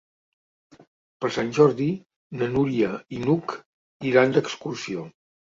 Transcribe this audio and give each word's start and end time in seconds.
Per 1.25 1.29
Sant 1.35 1.51
Jordi 1.57 1.87
na 2.41 2.49
Núria 2.55 2.91
i 3.17 3.21
n'Hug 3.27 3.55
iran 4.13 4.35
d'excursió. 4.39 5.07